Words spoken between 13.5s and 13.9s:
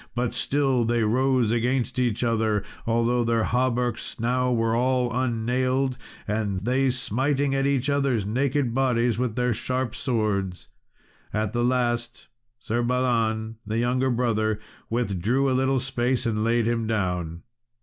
the